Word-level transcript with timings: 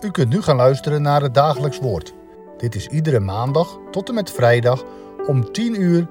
U 0.00 0.10
kunt 0.10 0.28
nu 0.28 0.42
gaan 0.42 0.56
luisteren 0.56 1.02
naar 1.02 1.22
het 1.22 1.34
dagelijks 1.34 1.78
woord. 1.78 2.14
Dit 2.56 2.74
is 2.74 2.86
iedere 2.86 3.20
maandag 3.20 3.78
tot 3.90 4.08
en 4.08 4.14
met 4.14 4.30
vrijdag 4.30 4.84
om 5.26 5.52
10 5.52 5.80
uur, 5.80 6.06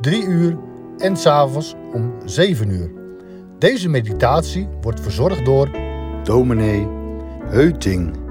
3 0.00 0.24
uur 0.24 0.58
en 0.98 1.16
s'avonds 1.16 1.74
om 1.92 2.14
7 2.24 2.68
uur. 2.68 2.90
Deze 3.58 3.88
meditatie 3.88 4.68
wordt 4.80 5.00
verzorgd 5.00 5.44
door 5.44 5.70
dominee 6.22 6.88
Heuting. 7.44 8.22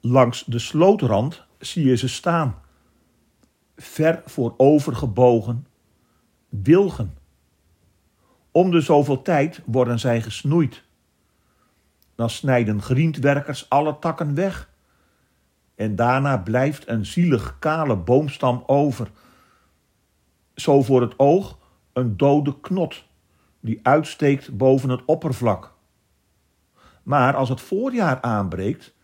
Langs 0.00 0.44
de 0.44 0.58
slootrand 0.58 1.44
zie 1.58 1.84
je 1.88 1.96
ze 1.96 2.08
staan, 2.08 2.64
ver 3.76 4.22
voorovergebogen, 4.24 5.66
wilgen. 6.48 7.18
Om 8.50 8.70
de 8.70 8.80
zoveel 8.80 9.22
tijd 9.22 9.62
worden 9.64 9.98
zij 9.98 10.22
gesnoeid. 10.22 10.84
Dan 12.14 12.30
snijden 12.30 12.82
griendwerkers 12.82 13.68
alle 13.68 13.98
takken 13.98 14.34
weg. 14.34 14.70
En 15.74 15.96
daarna 15.96 16.38
blijft 16.38 16.88
een 16.88 17.06
zielig 17.06 17.56
kale 17.58 17.96
boomstam 17.96 18.62
over. 18.66 19.10
Zo 20.54 20.82
voor 20.82 21.00
het 21.00 21.18
oog 21.18 21.58
een 21.92 22.16
dode 22.16 22.60
knot 22.60 23.04
die 23.60 23.80
uitsteekt 23.82 24.56
boven 24.56 24.88
het 24.88 25.04
oppervlak. 25.04 25.74
Maar 27.02 27.34
als 27.34 27.48
het 27.48 27.60
voorjaar 27.60 28.20
aanbreekt, 28.20 28.94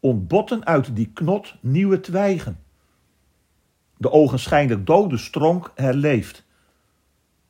ontbotten 0.00 0.66
uit 0.66 0.96
die 0.96 1.10
knot 1.12 1.54
nieuwe 1.60 2.00
twijgen. 2.00 2.62
De 3.98 4.10
ogenschijnlijk 4.10 4.86
dode 4.86 5.16
stronk 5.16 5.72
herleeft. 5.74 6.44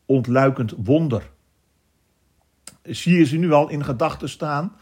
Ontluikend 0.07 0.75
wonder. 0.77 1.31
Zie 2.83 3.19
je 3.19 3.25
ze 3.25 3.37
nu 3.37 3.53
al 3.53 3.69
in 3.69 3.85
gedachten 3.85 4.29
staan? 4.29 4.77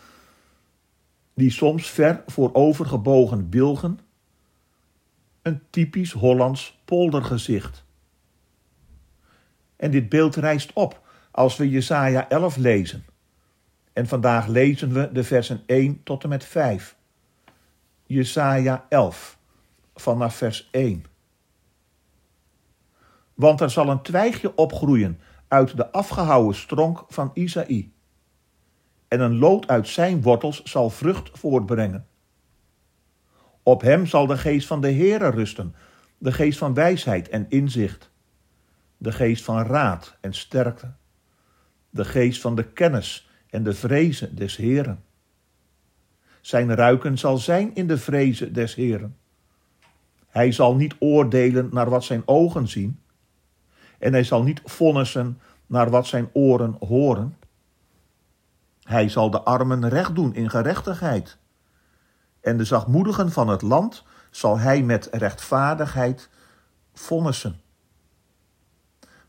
Die 1.34 1.50
soms 1.50 1.91
ver 1.91 2.22
voorovergebogen 2.27 3.48
bilgen. 3.48 3.98
Een 5.42 5.62
typisch 5.70 6.12
Hollands 6.12 6.81
poldergezicht. 6.84 7.84
En 9.77 9.91
dit 9.91 10.09
beeld 10.09 10.37
rijst 10.37 10.72
op 10.72 11.00
als 11.31 11.56
we 11.56 11.70
Jesaja 11.70 12.28
11 12.28 12.56
lezen. 12.56 13.05
En 13.92 14.06
vandaag 14.06 14.47
lezen 14.47 14.92
we 14.92 15.12
de 15.12 15.25
versen 15.25 15.62
1 15.67 16.03
tot 16.03 16.22
en 16.22 16.28
met 16.28 16.44
5. 16.44 16.97
Jesaja 18.06 18.87
11, 18.89 19.39
vanaf 19.94 20.37
vers 20.37 20.69
1. 20.70 21.05
Want 23.36 23.60
er 23.60 23.70
zal 23.70 23.88
een 23.88 24.02
twijgje 24.02 24.56
opgroeien 24.56 25.20
uit 25.48 25.76
de 25.76 25.92
afgehouwen 25.92 26.54
stronk 26.54 27.04
van 27.08 27.30
Isaï. 27.34 27.92
En 29.08 29.20
een 29.20 29.38
lood 29.38 29.68
uit 29.68 29.88
zijn 29.88 30.22
wortels 30.22 30.62
zal 30.62 30.90
vrucht 30.90 31.38
voortbrengen. 31.38 32.06
Op 33.62 33.80
hem 33.80 34.06
zal 34.06 34.26
de 34.26 34.38
geest 34.38 34.66
van 34.66 34.80
de 34.80 34.92
Heere 34.92 35.30
rusten, 35.30 35.74
de 36.18 36.32
geest 36.32 36.58
van 36.58 36.74
wijsheid 36.74 37.28
en 37.28 37.46
inzicht, 37.48 38.10
de 38.96 39.12
geest 39.12 39.44
van 39.44 39.62
raad 39.62 40.16
en 40.20 40.34
sterkte, 40.34 40.92
de 41.90 42.04
geest 42.04 42.40
van 42.40 42.54
de 42.54 42.64
kennis 42.64 43.30
en 43.50 43.62
de 43.62 43.74
vrezen 43.74 44.34
des 44.34 44.56
Heeren 44.56 45.04
zijn 46.46 46.74
ruiken 46.74 47.18
zal 47.18 47.38
zijn 47.38 47.74
in 47.74 47.86
de 47.86 47.98
vrezen 47.98 48.52
des 48.52 48.74
Heren. 48.74 49.16
Hij 50.28 50.52
zal 50.52 50.76
niet 50.76 50.94
oordelen 50.98 51.68
naar 51.72 51.90
wat 51.90 52.04
zijn 52.04 52.22
ogen 52.24 52.68
zien, 52.68 53.00
en 53.98 54.12
hij 54.12 54.25
zal 54.25 54.42
niet 54.42 54.61
vonnissen 54.64 55.41
naar 55.66 55.91
wat 55.91 56.06
zijn 56.06 56.31
oren 56.32 56.76
horen. 56.81 57.37
Hij 58.82 59.09
zal 59.09 59.31
de 59.31 59.41
armen 59.41 59.88
recht 59.88 60.15
doen 60.15 60.34
in 60.34 60.50
gerechtigheid, 60.50 61.38
en 62.41 62.56
de 62.56 62.65
zachtmoedigen 62.65 63.32
van 63.32 63.48
het 63.48 63.62
land 63.62 64.04
zal 64.31 64.59
hij 64.59 64.82
met 64.82 65.09
rechtvaardigheid 65.12 66.28
vonnissen. 66.94 67.60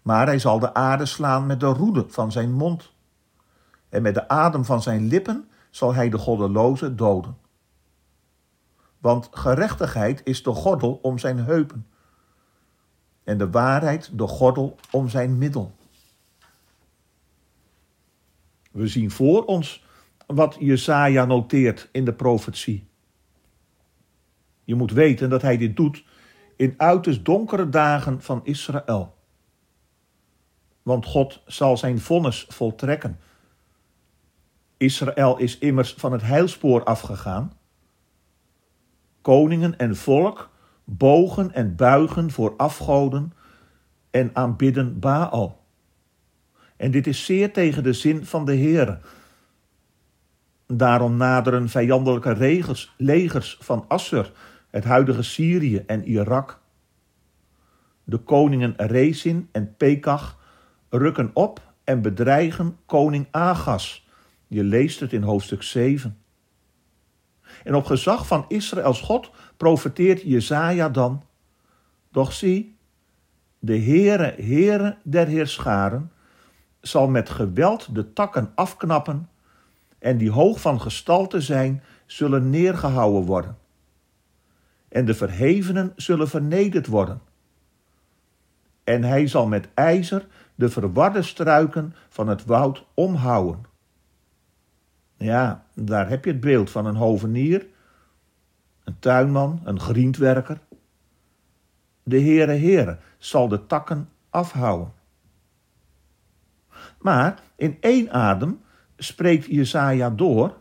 Maar 0.01 0.25
hij 0.25 0.39
zal 0.39 0.59
de 0.59 0.73
aarde 0.73 1.05
slaan 1.05 1.45
met 1.45 1.59
de 1.59 1.65
roede 1.65 2.05
van 2.07 2.31
zijn 2.31 2.51
mond, 2.51 2.93
en 3.89 4.01
met 4.01 4.13
de 4.13 4.27
adem 4.27 4.65
van 4.65 4.81
zijn 4.81 5.07
lippen 5.07 5.49
zal 5.69 5.93
hij 5.93 6.09
de 6.09 6.17
goddeloze 6.17 6.95
doden. 6.95 7.37
Want 8.97 9.27
gerechtigheid 9.31 10.21
is 10.23 10.43
de 10.43 10.51
gordel 10.51 10.99
om 11.01 11.17
zijn 11.17 11.37
heupen 11.37 11.87
en 13.27 13.37
de 13.37 13.49
waarheid 13.49 14.17
de 14.17 14.27
gordel 14.27 14.75
om 14.91 15.09
zijn 15.09 15.37
middel. 15.37 15.75
We 18.71 18.87
zien 18.87 19.11
voor 19.11 19.45
ons 19.45 19.85
wat 20.25 20.55
Jesaja 20.59 21.25
noteert 21.25 21.89
in 21.91 22.05
de 22.05 22.13
profetie. 22.13 22.87
Je 24.63 24.75
moet 24.75 24.91
weten 24.91 25.29
dat 25.29 25.41
hij 25.41 25.57
dit 25.57 25.75
doet 25.75 26.03
in 26.55 26.73
uiterst 26.77 27.25
donkere 27.25 27.69
dagen 27.69 28.21
van 28.21 28.41
Israël. 28.43 29.15
Want 30.83 31.05
God 31.05 31.41
zal 31.45 31.77
zijn 31.77 31.99
vonnis 31.99 32.45
voltrekken 32.49 33.19
Israël 34.77 35.37
is 35.37 35.57
immers 35.57 35.93
van 35.93 36.11
het 36.11 36.21
heilspoor 36.21 36.83
afgegaan. 36.83 37.57
Koningen 39.21 39.77
en 39.77 39.95
volk 39.95 40.49
bogen 40.89 41.53
en 41.53 41.75
buigen 41.75 42.31
voor 42.31 42.53
afgoden 42.57 43.33
en 44.11 44.29
aanbidden 44.33 44.99
Baal. 44.99 45.65
En 46.75 46.91
dit 46.91 47.07
is 47.07 47.25
zeer 47.25 47.53
tegen 47.53 47.83
de 47.83 47.93
zin 47.93 48.25
van 48.25 48.45
de 48.45 48.53
Heer. 48.53 48.99
Daarom 50.67 51.17
naderen 51.17 51.69
vijandelijke 51.69 52.31
regers, 52.31 52.93
legers 52.97 53.57
van 53.61 53.85
Assur, 53.87 54.31
het 54.69 54.83
huidige 54.83 55.23
Syrië 55.23 55.77
en 55.77 56.03
Irak. 56.03 56.59
De 58.03 58.17
koningen 58.17 58.73
Rezin 58.77 59.49
en 59.51 59.75
Pekach 59.75 60.39
rukken 60.89 61.31
op 61.33 61.61
en 61.83 62.01
bedreigen 62.01 62.77
koning 62.85 63.27
Agas 63.31 64.07
je 64.47 64.63
leest 64.63 64.99
het 64.99 65.13
in 65.13 65.21
hoofdstuk 65.21 65.63
7. 65.63 66.17
En 67.67 67.75
op 67.75 67.85
gezag 67.85 68.27
van 68.27 68.45
Israëls 68.47 69.01
God 69.01 69.31
profeteert 69.57 70.21
Jezaja 70.21 70.89
dan. 70.89 71.23
Doch 72.11 72.33
zie, 72.33 72.77
de 73.59 73.77
Heere, 73.79 74.35
Heere 74.37 74.97
der 75.03 75.27
Heerscharen, 75.27 76.11
zal 76.81 77.07
met 77.07 77.29
geweld 77.29 77.95
de 77.95 78.13
takken 78.13 78.51
afknappen 78.55 79.29
en 79.99 80.17
die 80.17 80.31
hoog 80.31 80.61
van 80.61 80.81
gestalte 80.81 81.41
zijn, 81.41 81.83
zullen 82.05 82.49
neergehouden 82.49 83.25
worden. 83.25 83.57
En 84.89 85.05
de 85.05 85.13
verhevenen 85.13 85.93
zullen 85.95 86.27
vernederd 86.27 86.87
worden. 86.87 87.21
En 88.83 89.03
hij 89.03 89.27
zal 89.27 89.47
met 89.47 89.67
ijzer 89.73 90.27
de 90.55 90.69
verwarde 90.69 91.21
struiken 91.21 91.95
van 92.09 92.27
het 92.27 92.45
woud 92.45 92.85
omhouden. 92.93 93.65
Ja, 95.17 95.65
daar 95.73 96.09
heb 96.09 96.25
je 96.25 96.31
het 96.31 96.39
beeld 96.39 96.69
van 96.69 96.85
een 96.85 96.95
hovenier, 96.95 97.67
een 98.83 98.99
tuinman, 98.99 99.61
een 99.63 99.79
griendwerker. 99.79 100.59
De 102.03 102.21
Heere 102.21 102.51
Heere 102.51 102.97
zal 103.17 103.47
de 103.47 103.65
takken 103.65 104.09
afhouden. 104.29 104.93
Maar 106.99 107.39
in 107.55 107.77
één 107.79 108.11
adem 108.11 108.61
spreekt 108.97 109.45
Jesaja 109.45 110.09
door, 110.09 110.57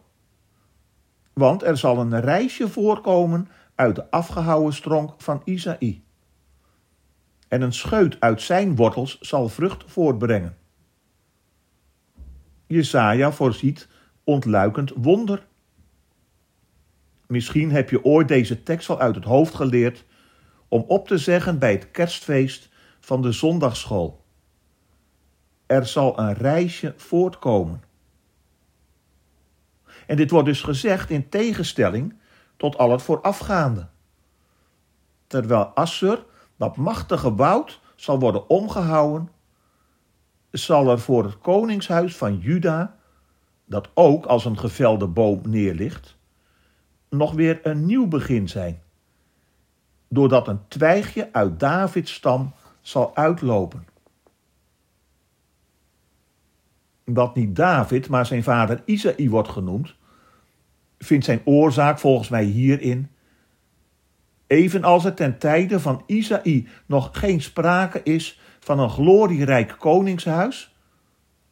want 1.32 1.62
er 1.62 1.76
zal 1.76 1.98
een 1.98 2.20
reisje 2.20 2.68
voorkomen 2.68 3.48
uit 3.74 3.94
de 3.94 4.10
afgehouwen 4.10 4.72
stronk 4.72 5.14
van 5.18 5.42
Isaï. 5.44 6.02
En 7.48 7.62
een 7.62 7.72
scheut 7.72 8.20
uit 8.20 8.42
zijn 8.42 8.76
wortels 8.76 9.20
zal 9.20 9.48
vrucht 9.48 9.84
voortbrengen. 9.86 10.56
Jesaja 12.66 13.32
voorziet 13.32 13.88
ontluikend 14.26 14.92
wonder. 14.96 15.46
Misschien 17.26 17.70
heb 17.70 17.90
je 17.90 18.04
ooit 18.04 18.28
deze 18.28 18.62
tekst 18.62 18.90
al 18.90 19.00
uit 19.00 19.14
het 19.14 19.24
hoofd 19.24 19.54
geleerd 19.54 20.04
om 20.68 20.84
op 20.88 21.08
te 21.08 21.18
zeggen 21.18 21.58
bij 21.58 21.72
het 21.72 21.90
kerstfeest 21.90 22.68
van 23.00 23.22
de 23.22 23.32
zondagschool. 23.32 24.24
Er 25.66 25.86
zal 25.86 26.18
een 26.18 26.32
reisje 26.32 26.94
voortkomen. 26.96 27.82
En 30.06 30.16
dit 30.16 30.30
wordt 30.30 30.46
dus 30.46 30.62
gezegd 30.62 31.10
in 31.10 31.28
tegenstelling 31.28 32.14
tot 32.56 32.78
al 32.78 32.90
het 32.90 33.02
voorafgaande. 33.02 33.88
Terwijl 35.26 35.64
Assur, 35.64 36.24
dat 36.56 36.76
machtige 36.76 37.34
woud, 37.34 37.80
zal 37.94 38.18
worden 38.18 38.48
omgehouden, 38.48 39.28
zal 40.50 40.90
er 40.90 41.00
voor 41.00 41.24
het 41.24 41.38
koningshuis 41.38 42.16
van 42.16 42.38
Juda 42.38 42.95
dat 43.66 43.88
ook 43.94 44.26
als 44.26 44.44
een 44.44 44.58
gevelde 44.58 45.06
boom 45.06 45.40
neerligt, 45.42 46.16
nog 47.10 47.32
weer 47.32 47.66
een 47.66 47.86
nieuw 47.86 48.06
begin 48.06 48.48
zijn. 48.48 48.80
doordat 50.08 50.48
een 50.48 50.68
twijgje 50.68 51.28
uit 51.32 51.60
Davids 51.60 52.12
stam 52.12 52.52
zal 52.80 53.16
uitlopen. 53.16 53.86
Dat 57.04 57.34
niet 57.34 57.56
David, 57.56 58.08
maar 58.08 58.26
zijn 58.26 58.42
vader 58.42 58.82
Isaï 58.84 59.28
wordt 59.28 59.48
genoemd, 59.48 59.94
vindt 60.98 61.24
zijn 61.24 61.40
oorzaak 61.44 61.98
volgens 61.98 62.28
mij 62.28 62.44
hierin. 62.44 63.10
Evenals 64.46 65.04
er 65.04 65.14
ten 65.14 65.38
tijde 65.38 65.80
van 65.80 66.02
Isaï 66.06 66.68
nog 66.86 67.08
geen 67.12 67.42
sprake 67.42 68.02
is 68.02 68.40
van 68.60 68.78
een 68.78 68.90
glorierijk 68.90 69.76
koningshuis, 69.78 70.75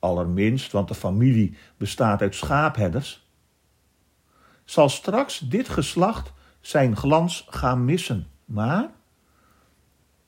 allerminst, 0.04 0.72
want 0.72 0.88
de 0.88 0.94
familie 0.94 1.56
bestaat 1.76 2.20
uit 2.20 2.34
schaapherders, 2.34 3.26
zal 4.64 4.88
straks 4.88 5.38
dit 5.38 5.68
geslacht 5.68 6.32
zijn 6.60 6.96
glans 6.96 7.46
gaan 7.48 7.84
missen. 7.84 8.26
Maar 8.44 8.90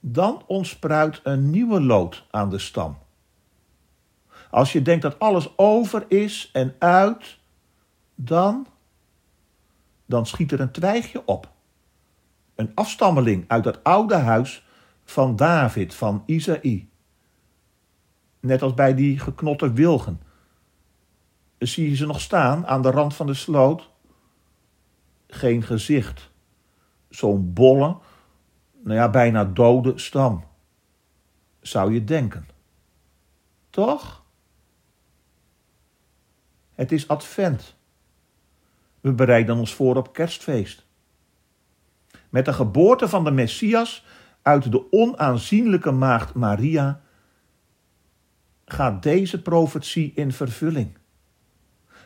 dan 0.01 0.43
ontspruit 0.47 1.21
een 1.23 1.51
nieuwe 1.51 1.81
lood 1.81 2.27
aan 2.31 2.51
de 2.51 2.59
stam. 2.59 2.99
Als 4.51 4.73
je 4.73 4.83
denkt 4.83 5.03
dat 5.03 5.19
alles 5.19 5.59
over 5.59 6.05
is 6.09 6.51
en 6.53 6.75
uit, 6.79 7.39
dan, 8.15 8.67
dan 10.07 10.27
schiet 10.27 10.53
er 10.53 10.61
een 10.61 10.71
twijgje 10.71 11.27
op. 11.27 11.49
Een 12.55 12.73
afstammeling 12.75 13.45
uit 13.49 13.65
het 13.65 13.85
oude 13.85 14.15
huis 14.15 14.67
van 15.05 15.37
David, 15.37 15.95
van 15.95 16.23
Isaï. 16.27 16.89
Net 18.47 18.63
als 18.63 18.75
bij 18.75 18.95
die 18.95 19.19
geknotte 19.19 19.73
wilgen. 19.73 20.21
Zie 21.59 21.89
je 21.89 21.97
ze 21.97 22.07
nog 22.07 22.21
staan 22.21 22.67
aan 22.67 22.83
de 22.83 22.91
rand 22.91 23.15
van 23.15 23.27
de 23.27 23.35
sloot? 23.35 23.91
Geen 25.27 25.63
gezicht. 25.63 26.31
Zo'n 27.09 27.53
bolle, 27.53 27.99
nou 28.83 28.97
ja, 28.97 29.11
bijna 29.11 29.45
dode 29.45 29.99
stam. 29.99 30.45
Zou 31.61 31.93
je 31.93 32.05
denken. 32.05 32.49
Toch? 33.71 34.25
Het 36.75 36.93
is 36.93 37.09
advent. 37.09 37.77
We 39.01 39.13
bereiden 39.13 39.57
ons 39.57 39.75
voor 39.75 39.97
op 39.97 40.13
kerstfeest. 40.13 40.87
Met 42.29 42.45
de 42.45 42.53
geboorte 42.53 43.09
van 43.09 43.25
de 43.25 43.31
Messias 43.31 44.05
uit 44.43 44.71
de 44.73 44.93
onaanzienlijke 44.93 45.91
maagd 45.91 46.35
Maria 46.35 47.05
gaat 48.67 49.03
deze 49.03 49.43
profetie 49.43 50.13
in 50.15 50.33
vervulling. 50.33 50.99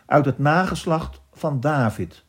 Uit 0.07 0.25
het 0.25 0.39
nageslacht 0.39 1.21
van 1.33 1.61
David. 1.61 2.25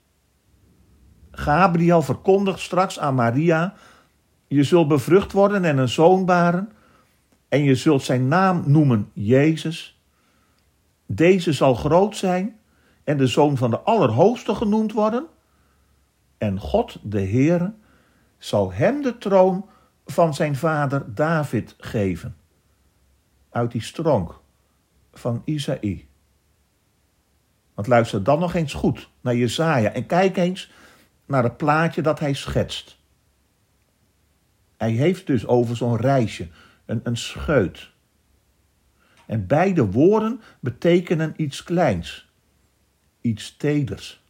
Gabriel 1.31 2.01
verkondigt 2.01 2.59
straks 2.59 2.99
aan 2.99 3.15
Maria: 3.15 3.73
Je 4.47 4.63
zult 4.63 4.87
bevrucht 4.87 5.31
worden 5.31 5.65
en 5.65 5.77
een 5.77 5.89
zoon 5.89 6.25
baren, 6.25 6.71
en 7.49 7.63
je 7.63 7.75
zult 7.75 8.03
zijn 8.03 8.27
naam 8.27 8.63
noemen 8.65 9.09
Jezus. 9.13 10.01
Deze 11.05 11.53
zal 11.53 11.73
groot 11.73 12.17
zijn 12.17 12.59
en 13.03 13.17
de 13.17 13.27
zoon 13.27 13.57
van 13.57 13.69
de 13.69 13.79
Allerhoogste 13.79 14.55
genoemd 14.55 14.91
worden. 14.91 15.25
En 16.37 16.59
God, 16.59 16.97
de 17.03 17.21
Heere, 17.21 17.73
zal 18.37 18.73
hem 18.73 19.01
de 19.01 19.17
troon 19.17 19.65
van 20.05 20.33
zijn 20.33 20.55
vader 20.55 21.15
David 21.15 21.75
geven. 21.77 22.35
Uit 23.51 23.71
die 23.71 23.81
stronk 23.81 24.39
van 25.13 25.41
Isaïe. 25.45 26.07
Want 27.73 27.87
luister 27.87 28.23
dan 28.23 28.39
nog 28.39 28.53
eens 28.53 28.73
goed 28.73 29.09
naar 29.21 29.35
Jezaja 29.35 29.91
en 29.91 30.05
kijk 30.05 30.37
eens 30.37 30.71
naar 31.25 31.43
het 31.43 31.57
plaatje 31.57 32.01
dat 32.01 32.19
hij 32.19 32.33
schetst. 32.33 32.97
Hij 34.77 34.91
heeft 34.91 35.27
dus 35.27 35.47
over 35.47 35.75
zo'n 35.75 35.97
reisje, 35.97 36.47
een, 36.85 36.99
een 37.03 37.17
scheut. 37.17 37.89
En 39.25 39.47
beide 39.47 39.91
woorden 39.91 40.41
betekenen 40.59 41.33
iets 41.37 41.63
kleins, 41.63 42.31
iets 43.21 43.57
teders. 43.57 44.23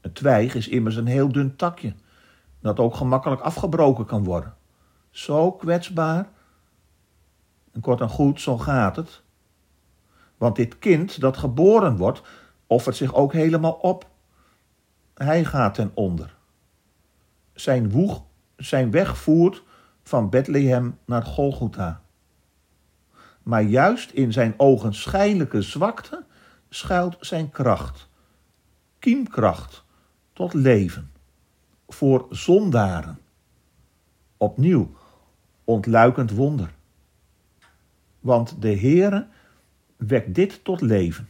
Een 0.00 0.12
twijg 0.12 0.54
is 0.54 0.68
immers 0.68 0.96
een 0.96 1.06
heel 1.06 1.32
dun 1.32 1.56
takje 1.56 1.94
dat 2.60 2.78
ook 2.78 2.94
gemakkelijk 2.94 3.40
afgebroken 3.40 4.04
kan 4.04 4.24
worden. 4.24 4.54
Zo 5.10 5.52
kwetsbaar. 5.52 6.28
En 7.76 7.82
kort 7.82 8.00
en 8.00 8.08
goed, 8.08 8.40
zo 8.40 8.58
gaat 8.58 8.96
het. 8.96 9.22
Want 10.36 10.56
dit 10.56 10.78
kind 10.78 11.20
dat 11.20 11.36
geboren 11.36 11.96
wordt, 11.96 12.22
offert 12.66 12.96
zich 12.96 13.14
ook 13.14 13.32
helemaal 13.32 13.72
op. 13.72 14.08
Hij 15.14 15.44
gaat 15.44 15.74
ten 15.74 15.90
onder. 15.94 16.36
Zijn 17.52 17.90
woeg, 17.90 18.22
zijn 18.56 18.90
weg 18.90 19.18
voert 19.18 19.62
van 20.02 20.30
Bethlehem 20.30 20.98
naar 21.04 21.22
Golgotha. 21.22 22.02
Maar 23.42 23.62
juist 23.62 24.10
in 24.10 24.32
zijn 24.32 24.54
ogenschijnlijke 24.56 25.62
zwakte 25.62 26.24
schuilt 26.68 27.16
zijn 27.20 27.50
kracht, 27.50 28.08
kiemkracht 28.98 29.84
tot 30.32 30.54
leven 30.54 31.12
voor 31.88 32.26
zondaren. 32.30 33.18
Opnieuw, 34.36 34.90
ontluikend 35.64 36.30
wonder. 36.30 36.75
Want 38.26 38.62
de 38.62 38.78
Heere 38.78 39.26
wekt 39.96 40.34
dit 40.34 40.64
tot 40.64 40.80
leven. 40.80 41.28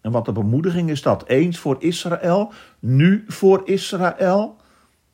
En 0.00 0.10
wat 0.10 0.28
een 0.28 0.34
bemoediging 0.34 0.90
is 0.90 1.02
dat, 1.02 1.26
eens 1.26 1.58
voor 1.58 1.76
Israël, 1.82 2.52
nu 2.78 3.24
voor 3.26 3.62
Israël, 3.64 4.56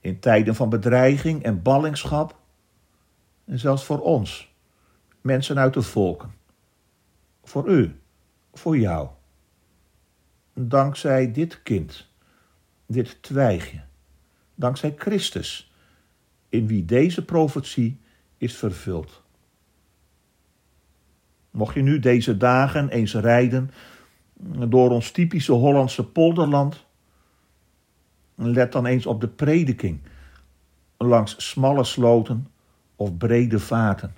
in 0.00 0.18
tijden 0.18 0.54
van 0.54 0.68
bedreiging 0.68 1.42
en 1.42 1.62
ballingschap, 1.62 2.38
en 3.44 3.58
zelfs 3.58 3.84
voor 3.84 4.00
ons, 4.00 4.54
mensen 5.20 5.58
uit 5.58 5.74
de 5.74 5.82
volken. 5.82 6.34
Voor 7.42 7.68
u, 7.68 8.00
voor 8.52 8.78
jou. 8.78 9.08
Dankzij 10.54 11.32
dit 11.32 11.62
kind, 11.62 12.08
dit 12.86 13.22
twijgje, 13.22 13.80
dankzij 14.54 14.94
Christus, 14.98 15.72
in 16.48 16.66
wie 16.66 16.84
deze 16.84 17.24
profetie 17.24 18.00
is 18.36 18.56
vervuld. 18.56 19.24
Mocht 21.56 21.74
je 21.74 21.82
nu 21.82 21.98
deze 21.98 22.36
dagen 22.36 22.88
eens 22.88 23.14
rijden 23.14 23.70
door 24.68 24.90
ons 24.90 25.10
typische 25.10 25.52
Hollandse 25.52 26.04
polderland, 26.06 26.86
let 28.34 28.72
dan 28.72 28.86
eens 28.86 29.06
op 29.06 29.20
de 29.20 29.28
prediking 29.28 30.00
langs 30.96 31.48
smalle 31.50 31.84
sloten 31.84 32.46
of 32.96 33.16
brede 33.16 33.58
vaten. 33.58 34.14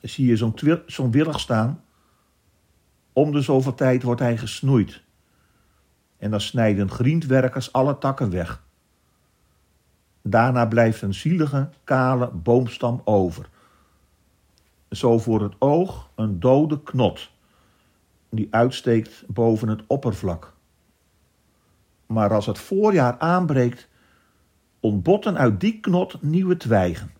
Zie 0.00 0.26
je 0.26 0.36
zo'n 0.36 0.54
zo'n 0.86 1.10
willig 1.10 1.40
staan? 1.40 1.82
Om 3.12 3.32
de 3.32 3.40
zoveel 3.40 3.74
tijd 3.74 4.02
wordt 4.02 4.20
hij 4.20 4.36
gesnoeid. 4.36 5.02
En 6.18 6.30
dan 6.30 6.40
snijden 6.40 6.90
griendwerkers 6.90 7.72
alle 7.72 7.98
takken 7.98 8.30
weg. 8.30 8.62
Daarna 10.22 10.66
blijft 10.66 11.02
een 11.02 11.14
zielige, 11.14 11.68
kale 11.84 12.30
boomstam 12.30 13.00
over. 13.04 13.48
Zo 14.90 15.18
voor 15.18 15.42
het 15.42 15.54
oog 15.58 16.10
een 16.14 16.40
dode 16.40 16.82
knot, 16.82 17.30
die 18.30 18.48
uitsteekt 18.50 19.24
boven 19.26 19.68
het 19.68 19.82
oppervlak. 19.86 20.54
Maar 22.06 22.32
als 22.32 22.46
het 22.46 22.58
voorjaar 22.58 23.18
aanbreekt, 23.18 23.88
ontbotten 24.80 25.38
uit 25.38 25.60
die 25.60 25.80
knot 25.80 26.22
nieuwe 26.22 26.56
twijgen. 26.56 27.10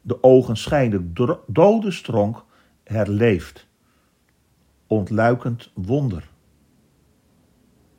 De 0.00 0.22
ogen 0.22 0.56
schijnen 0.56 1.14
dode 1.46 1.90
stronk 1.90 2.44
herleeft. 2.84 3.66
Ontluikend 4.86 5.70
wonder. 5.74 6.28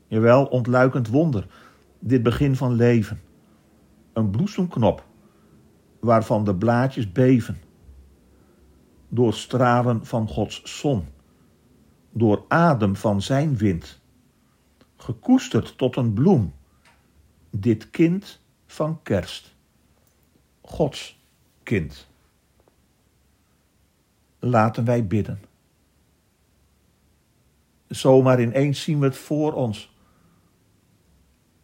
Jawel, 0.07 0.45
ontluikend 0.45 1.07
wonder, 1.07 1.47
dit 1.99 2.23
begin 2.23 2.55
van 2.55 2.73
leven 2.73 3.19
een 4.15 4.29
bloesemknop 4.29 5.05
waarvan 5.99 6.43
de 6.43 6.55
blaadjes 6.55 7.11
beven. 7.11 7.57
Door 9.09 9.33
stralen 9.33 10.05
van 10.05 10.27
Gods 10.27 10.79
zon, 10.79 11.07
door 12.11 12.45
adem 12.47 12.95
van 12.95 13.21
zijn 13.21 13.57
wind, 13.57 14.01
gekoesterd 14.97 15.77
tot 15.77 15.95
een 15.95 16.13
bloem, 16.13 16.53
dit 17.49 17.89
kind 17.89 18.41
van 18.65 19.01
kerst, 19.03 19.55
Gods 20.61 21.19
kind. 21.63 22.07
Laten 24.39 24.85
wij 24.85 25.07
bidden. 25.07 25.39
Zomaar 27.87 28.41
ineens 28.41 28.81
zien 28.81 28.99
we 28.99 29.05
het 29.05 29.17
voor 29.17 29.53
ons. 29.53 29.93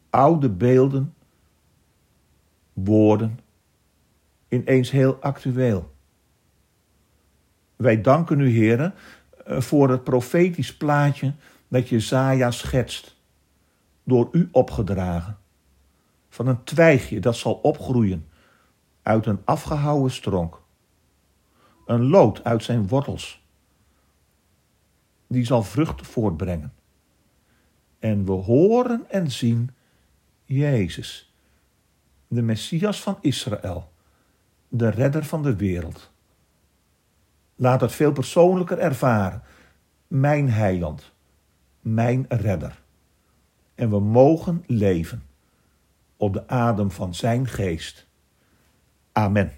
Oude 0.10 0.50
beelden 0.50 1.14
woorden 2.74 3.40
ineens 4.48 4.92
heel 4.92 5.16
actueel. 5.16 5.92
Wij 7.82 8.02
danken 8.02 8.40
u, 8.40 8.50
heren, 8.50 8.94
eh, 9.46 9.62
voor 9.62 9.90
het 9.90 10.04
profetisch 10.04 10.78
plaatje 10.78 11.34
dat 11.68 11.90
Jezaja 11.90 12.52
schetst, 12.52 13.16
door 14.04 14.30
u 14.32 14.50
opgedragen. 14.52 15.40
van 16.34 16.48
een 16.48 16.64
twijgje 16.64 17.20
dat 17.20 17.36
zal 17.36 17.54
opgroeien 17.54 18.28
uit 19.02 19.26
een 19.26 19.42
afgehouwen 19.46 20.12
stronk. 20.12 20.62
Een 21.86 22.08
lood 22.08 22.44
uit 22.44 22.64
zijn 22.64 22.88
wortels, 22.88 23.44
die 25.28 25.46
zal 25.46 25.64
vrucht 25.64 26.08
voortbrengen. 26.08 26.74
En 28.00 28.26
we 28.26 28.32
horen 28.32 29.06
en 29.10 29.32
zien 29.32 29.70
Jezus, 30.46 31.34
de 32.28 32.42
Messias 32.42 33.02
van 33.02 33.18
Israël, 33.22 33.92
de 34.68 34.90
redder 34.90 35.26
van 35.26 35.44
de 35.44 35.56
wereld. 35.56 36.11
Laat 37.62 37.82
het 37.82 37.92
veel 37.92 38.12
persoonlijker 38.12 38.78
ervaren, 38.78 39.44
mijn 40.08 40.50
heiland, 40.50 41.12
mijn 41.80 42.26
redder. 42.30 42.82
En 43.76 43.90
we 43.90 44.00
mogen 44.00 44.64
leven 44.68 45.24
op 46.18 46.34
de 46.34 46.48
adem 46.48 46.92
van 46.92 47.16
zijn 47.16 47.48
geest. 47.48 48.08
Amen. 49.12 49.52